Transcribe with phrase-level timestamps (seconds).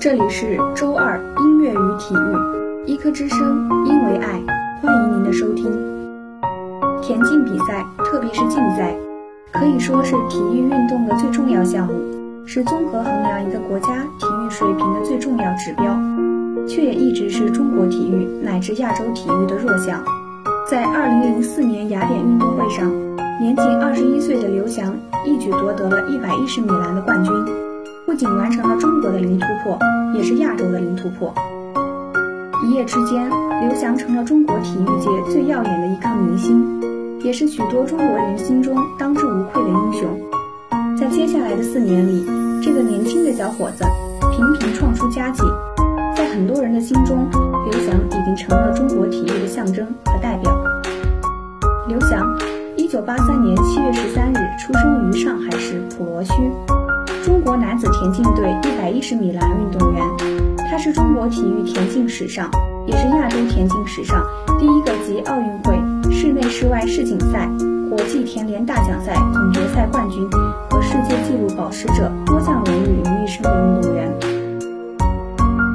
[0.00, 4.40] 这里是周二音乐与体育，一颗之声，因为爱，
[4.80, 5.70] 欢迎您的收听。
[7.02, 8.96] 田径比赛，特别是竞赛，
[9.52, 11.92] 可以说是体育运动的最重要项目，
[12.46, 15.94] 是综合衡量一个国家体育水平的最重要指标，
[16.66, 20.02] 却也一直是中国体育乃至亚洲体育的弱项。
[20.66, 22.90] 在2004年雅典运动会上，
[23.38, 24.94] 年仅21岁的刘翔
[25.26, 27.34] 一举夺得了110米栏的冠军。
[28.10, 29.78] 不仅完成了中国的零突破，
[30.12, 31.32] 也是亚洲的零突破。
[32.64, 36.82] 一夜之间，刘翔成了中国体育界最耀眼的一颗明星，
[37.20, 40.20] 也是许多中国人心中当之无愧的英雄。
[40.98, 42.26] 在接下来的四年里，
[42.60, 43.84] 这个年轻的小伙子
[44.32, 45.44] 频频创出佳绩，
[46.16, 47.28] 在很多人的心中，
[47.70, 50.52] 刘翔已经成了中国体育的象征和代表。
[51.86, 52.26] 刘翔，
[52.76, 56.32] 一九八三年七月十三日出生于上海市普罗区。
[57.30, 60.02] 中国男子田径队一百一十米栏运动员，
[60.68, 62.50] 他是中国体育田径史上，
[62.88, 64.26] 也是亚洲田径史上
[64.58, 65.78] 第一个集奥运会
[66.12, 67.48] 室内室外世锦赛、
[67.88, 70.28] 国际田联大奖赛总决赛冠军
[70.70, 74.12] 和世界纪录保持者多项荣誉于一身的运动员。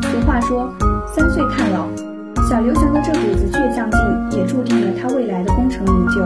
[0.01, 0.69] 俗话说，
[1.07, 1.88] 三岁看老，
[2.49, 6.22] 小刘翔的这股子倔强劲，也注定了他未来的功成名就。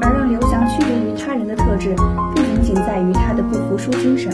[0.00, 1.96] 而让刘翔区别于他人的特质。
[2.34, 4.30] 不仅仅在于他的不服输精神，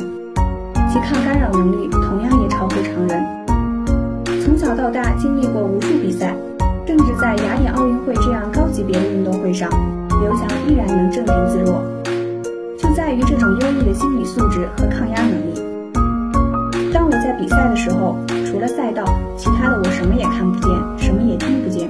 [0.92, 3.24] 其抗干扰能力同样也超乎常人。
[4.42, 6.34] 从小到大经历过无数比赛，
[6.84, 9.70] 甚至在雅典奥运会这样高级别的运动会上，
[10.20, 11.80] 刘翔依然能镇定自若，
[12.76, 15.62] 就在于这种优异的心理素质和抗压能力。
[16.92, 18.16] 当我在比赛的时候，
[18.50, 19.04] 除了赛道，
[19.36, 21.88] 其他的我什么也看不见，什么也听不见。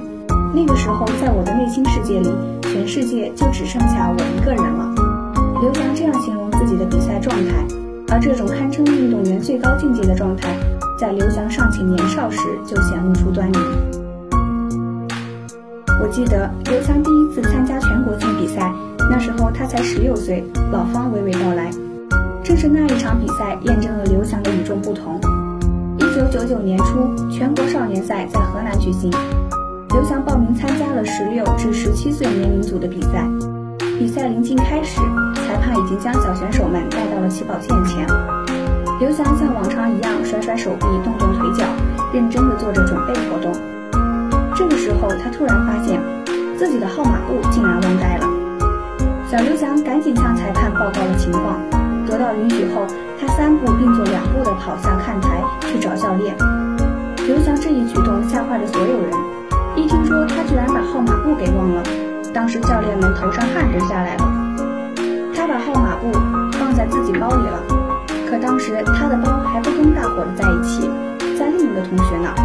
[0.53, 2.29] 那个时候，在我的内心世界里，
[2.61, 4.93] 全世界就只剩下我一个人了。
[5.59, 7.65] 刘翔这样形容自己的比赛状态，
[8.11, 10.53] 而这种堪称运动员最高境界的状态，
[10.99, 13.57] 在刘翔尚且年少时就显露出端倪。
[16.01, 18.69] 我记得刘翔第一次参加全国性比赛，
[19.09, 20.43] 那时候他才十六岁。
[20.73, 21.71] 老方娓娓道来，
[22.43, 25.17] 正是那一场比赛验证了刘翔的与众不同。
[25.97, 29.09] 一九九九年初，全国少年赛在河南举行，
[29.91, 33.25] 刘翔报名参加了十六至十七岁年龄组的比赛。
[33.97, 34.99] 比赛临近开始，
[35.71, 38.05] 他已经将小选手们带到了起跑线前。
[38.99, 41.63] 刘翔像往常一样甩甩手臂，动动腿脚，
[42.11, 43.53] 认真地做着准备活动。
[44.53, 45.97] 这个时候，他突然发现
[46.57, 48.27] 自己的号码布竟然忘带了。
[49.29, 51.55] 小刘翔赶紧向裁判报告了情况。
[52.05, 52.85] 得到允许后，
[53.17, 56.35] 他三步并作两步地跑向看台去找教练。
[57.27, 59.13] 刘翔这一举动吓坏了所有人，
[59.77, 61.81] 一听说他居然把号码布给忘了。
[62.33, 64.40] 当时教练们头上汗都下来了，
[65.51, 66.09] 把号码布
[66.53, 67.59] 放在自己包里了，
[68.25, 70.89] 可当时他的包还不跟大伙儿在一起，
[71.37, 72.39] 在另一个同学那儿。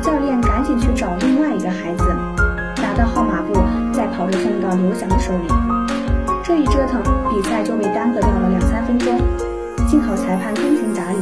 [0.00, 2.04] 教练赶紧去找另外一个孩子，
[2.80, 3.52] 拿到号码布，
[3.92, 5.52] 再跑着送到刘翔的手里。
[6.42, 9.20] 这一折腾，比赛就被耽搁掉了两三分钟。
[9.86, 11.20] 幸好裁判通情达理，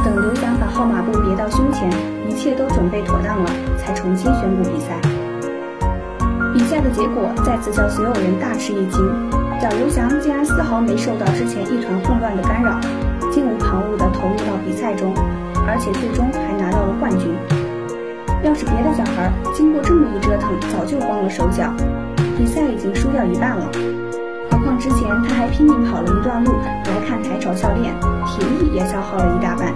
[0.00, 1.92] 等刘翔把号码布别到胸前，
[2.26, 4.96] 一切都准备妥当了，才重新宣布比赛。
[6.54, 9.04] 比赛的结果再次叫所有人大吃一惊，
[9.64, 12.78] 小刘翔竟然丝毫没受到之前一团混乱的干扰，
[13.32, 15.10] 心无旁骛地投入到比赛中，
[15.66, 17.32] 而且最终还拿到了冠军。
[18.42, 21.72] 要是别的小孩，经过这么一折腾，早就慌了手脚，
[22.36, 23.64] 比赛已经输掉一半了。
[24.50, 26.52] 何况之前他还拼命跑了一段路
[26.84, 27.94] 来看台找教练，
[28.26, 29.72] 体力也消耗了一大半。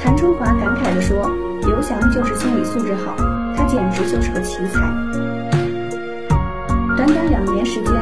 [0.00, 1.30] 谭春华感慨地说
[1.68, 3.14] ：“刘翔就是心理素质好，
[3.54, 4.80] 他简直就是个奇才。”
[6.96, 7.92] 短短两年时间，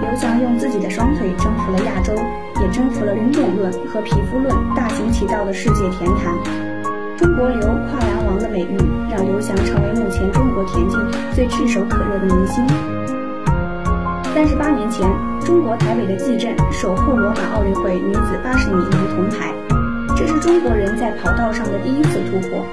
[0.00, 2.14] 刘翔用自己的双腿征服了亚洲，
[2.60, 6.32] 也征服了人种论和皮肤论大行其道的世界田坛。
[7.16, 8.78] 中国流跨栏王的美誉，
[9.10, 11.00] 让刘翔成为目前中国田径
[11.34, 12.64] 最炙手可热的明星。
[14.32, 15.04] 三十八年前，
[15.44, 19.52] 中国台北的季镇守护罗马奥运会女子八十米银铜牌，
[20.16, 22.64] 这是中国人在跑道上的第一次突破。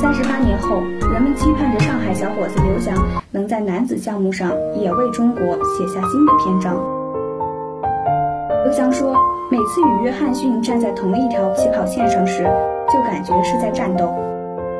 [0.00, 0.80] 三十八年后，
[1.12, 2.94] 人们期盼着上海小伙子刘翔
[3.32, 6.76] 能在男子项目上也为中国写下新的篇章。
[8.64, 9.16] 刘翔说
[9.50, 12.44] ：“每次与约翰逊站在同一条起跑线上时，
[12.88, 14.14] 就感觉是在战斗。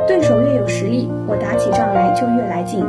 [0.07, 2.87] 对手越有实力，我打起仗来就越来劲。”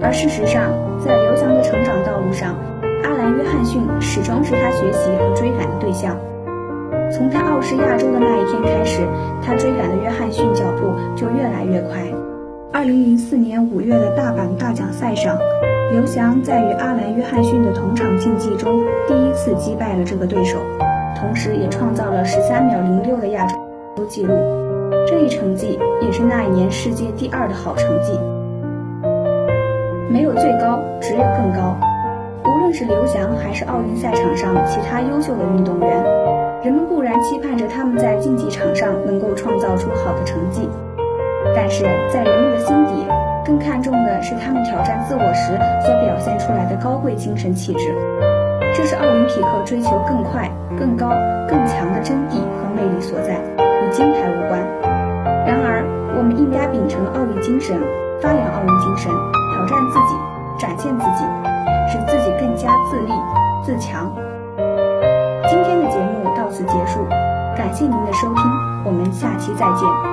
[0.00, 0.62] 而事实上，
[1.04, 2.56] 在刘翔的成长道路上，
[3.04, 6.16] 阿兰·约翰逊始终是他学习和追赶的对象。
[7.12, 9.06] 从他傲视亚洲的那一天开始，
[9.44, 12.02] 他追赶的约翰逊脚步就越来越快。
[12.72, 15.36] 二零零四年五月的大阪大奖赛上，
[15.90, 20.58] 刘翔在与阿兰·约翰逊的同场竞技中第一次击败了这个对手，
[21.14, 24.34] 同时也创造了十三秒零六的亚洲纪录。
[25.06, 28.18] 这一成绩也是那一年世界第二的好成绩。
[30.08, 31.76] 没有最高，只有更高。
[32.44, 36.04] 无论是刘翔还是奥运赛场上其他优秀的运动员，
[36.62, 40.68] 人们固然期盼着他们在竞技场上能够创造出好的成绩，
[41.56, 43.04] 但是在人们的心底，
[43.44, 47.92] 更看重的是他们挑战自我时所表现出来的高贵精神气质。
[48.76, 50.48] 这是奥林匹克追求更快、
[50.78, 51.10] 更高、
[51.48, 54.60] 更强的真谛和魅力所在，与金牌无关。
[55.44, 55.82] 然而，
[56.16, 57.76] 我们应该秉承奥运精神，
[58.20, 59.10] 发扬奥运精神，
[59.52, 60.14] 挑战自己，
[60.60, 61.24] 展现自己，
[61.90, 63.12] 使自己更加自立
[63.64, 64.08] 自强。
[66.84, 67.06] 结束，
[67.56, 68.42] 感谢您的收听，
[68.84, 70.11] 我们下期再见。